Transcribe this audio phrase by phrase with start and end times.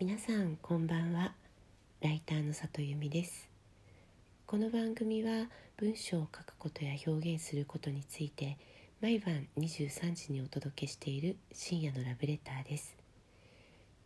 [0.00, 1.34] 皆さんこんばんは。
[2.00, 3.50] ライターの里由美です。
[4.46, 8.56] この番組は文章を書くことや表現することについて
[9.02, 12.96] 毎晩23時にお届けしている深夜のラブレターです。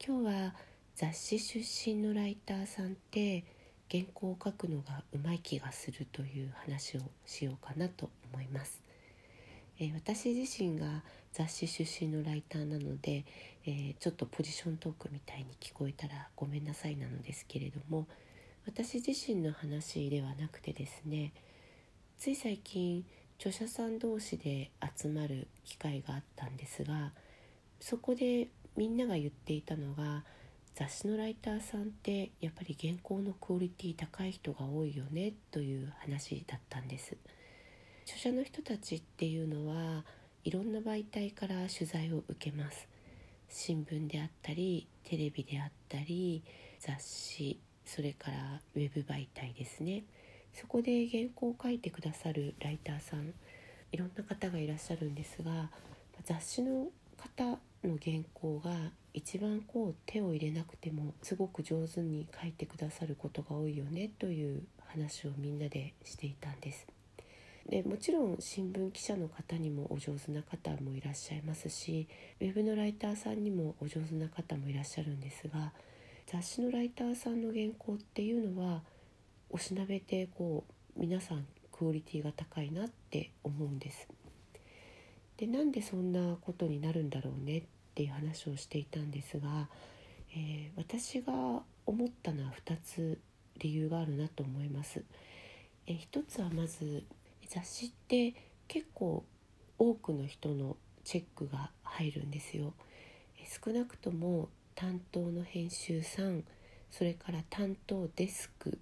[0.05, 0.55] 今日は
[0.97, 3.45] 雑誌出身のライターさんって
[3.89, 8.84] 原稿を書くのがうまい気がするという話をしようかなと思います。
[9.79, 11.03] えー、私自身が
[11.33, 13.25] 雑誌出身のライターなので、
[13.67, 18.07] えー、ちょっとポジショントークみたいに聞こえたらごめんなさいなのですけれども
[18.67, 21.33] 私自身の話ではなくてですね
[22.19, 23.05] つい最近
[23.39, 27.13] 著者さん同士で集まる機会があったんですが
[27.81, 30.25] そこでみんなが言っていたのが
[30.75, 37.17] 雑誌のライターさんってやっぱり原稿のクオリティ高い人が多いよねという話だったんです。
[38.07, 40.05] 著者の人たちっていうのは
[40.45, 42.87] いろんな媒体から取材を受けます
[43.49, 46.43] 新聞であったりテレビであったり
[46.81, 50.05] 雑誌それからウェブ媒体ですね
[50.53, 53.33] そこで原稿を書いてくださるライターさん
[53.93, 55.71] いろんな方がいらっしゃるんですが
[56.25, 58.71] 雑誌の方の原稿が
[59.15, 66.94] 一番こう手を入れなくてもすごく上手に書いてくださることが多いよねという話をみんなでしていたんです。
[67.69, 72.07] でもちろん新聞記者の方にもお上手な方もいらっしゃいますし
[72.41, 75.73] ウェブのライターさんにもお上手な方もいらっしゃるんですが
[76.27, 78.83] 雑誌のライターさんの原稿っていうのは
[79.51, 80.65] おしなべてこ
[80.97, 84.09] う皆さんクオリティが高いなって思うんです。
[85.37, 87.63] でなんでそんなことになるんだろうねっ
[87.95, 89.69] ていう話をしていたんですが、
[90.33, 91.33] えー、私が
[91.87, 93.19] 思ったのは2つ
[93.59, 95.03] 理由があるなと思います。
[95.87, 97.05] えー、1つはまず
[97.55, 98.35] 雑誌って
[98.67, 99.25] 結構
[99.79, 102.75] 多くの人のチェックが入るんですよ。
[103.65, 106.45] 少なくとも担当の編集さん
[106.91, 108.79] それから担当デスク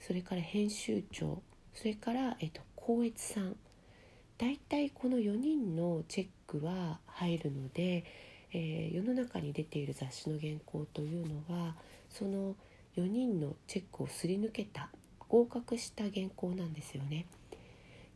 [0.00, 1.42] それから編集長
[1.74, 3.56] それから、えっと、校閲さん
[4.36, 8.04] 大体この4人のチェックは入るので、
[8.52, 11.76] えー、世の中に出ている雑誌の原稿というのは
[12.08, 12.56] その
[12.96, 14.90] 4人のチェックをすり抜けた
[15.28, 17.26] 合格した原稿なんですよね。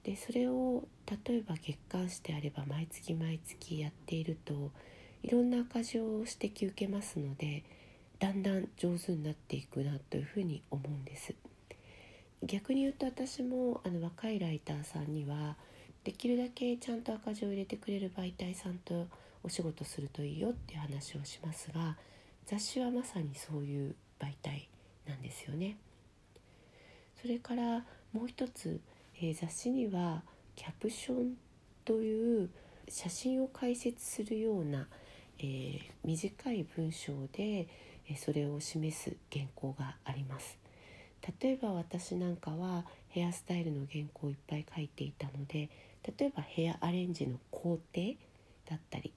[0.04, 0.84] でそれを
[1.26, 4.70] 例えば月刊誌であれば毎月毎月やっていると
[5.22, 7.64] いろんな赤字を指摘受けますので
[8.18, 11.34] だんだん上手になっていくなというふうに思うんです
[12.42, 15.56] 逆に言うと私もあの若いライターさんには
[16.04, 19.06] できるだけちゃんと赤字を入れてくれる媒体さんと
[19.42, 21.96] お仕事するといいよっていう話をしますが
[22.46, 24.68] 雑誌はまさにそういう媒体
[25.08, 25.76] なんですよね。
[27.20, 28.80] それからもう一つ
[29.20, 30.22] えー、雑誌には
[30.56, 31.34] キャプション
[31.84, 32.50] という
[32.88, 34.86] 写真を解説するような、
[35.38, 37.68] えー、短い文章で、
[38.06, 40.58] えそれを示す原稿があります。
[41.40, 45.70] 例えば私なんかはヘアスタイルの原稿をいっぱい書いていたので
[46.18, 48.14] 例えばヘアアレンジの工程
[48.68, 49.12] だったり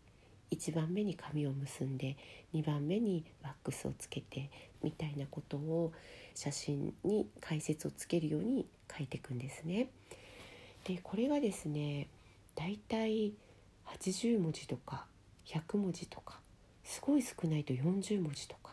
[0.51, 2.15] 1番目に髪を結んで
[2.53, 4.49] 2番目にワックスをつけて
[4.81, 5.91] みたいなことを
[6.33, 8.65] 写真に解説をつけるように
[8.95, 9.89] 書いていくんですね。
[10.83, 12.07] でこれがですね
[12.55, 13.33] だいたい
[13.85, 15.05] 80文字とか
[15.45, 16.39] 100文字とか
[16.83, 18.71] すごい少ないと40文字とか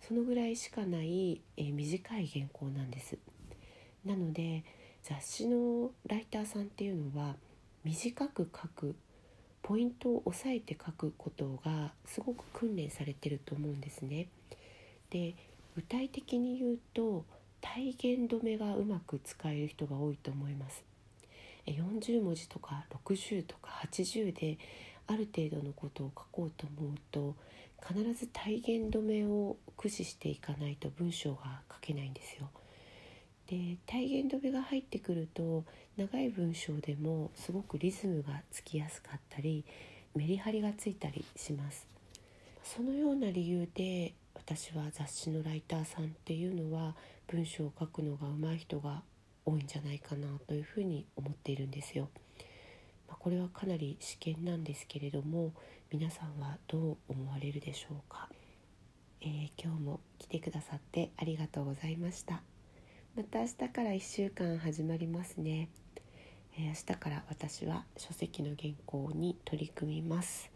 [0.00, 3.18] そのぐらいしかない、えー、短い原稿なんです。
[4.04, 4.64] なので
[5.02, 7.36] 雑誌のライターさんっていうのは
[7.84, 8.96] 短く書く
[9.62, 14.28] ポイントを押さえて書くことがすごく訓練されてると思うんですね。
[15.10, 15.34] で
[15.76, 17.24] 具体的に言うと
[17.60, 20.84] 体言止めがうまく使える人が多いと思います
[21.66, 24.58] 40文字とか60とか80で
[25.06, 27.34] ある程度のことを書こうと思うと
[27.86, 32.48] 必ず体言止めを駆使していかないと文章が書けないんですよ。
[33.46, 35.64] で体言止めが入ってくると
[35.96, 39.64] 長い文章でもすごくリズムがつきやすかったり
[40.14, 41.86] メリハリがついたりします。
[42.62, 46.96] そのような理由で私は雑誌のライターさんっていうのは
[47.28, 49.02] 文章を書くのが上手い人が
[49.44, 52.08] 多いんじゃないかなというふうに思っているんですよ。
[53.08, 55.52] まあ、これはかなり試験なんですけれども
[55.90, 58.28] 皆さんはどう思われるでしょうか、
[59.20, 62.42] えー、今日も来てくださってありがとうございました。
[63.16, 65.68] また明日から1週間始まりますね、
[66.56, 70.50] えー、明日から私は書籍の原稿に取り組みます。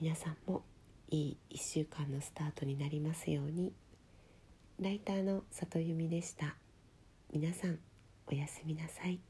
[0.00, 0.62] 皆さんも
[1.08, 3.72] いい1週間のスタートになりますように。
[4.80, 6.56] ライターの里由美でした。
[7.32, 7.78] 皆さん
[8.26, 9.20] おやすみなさい。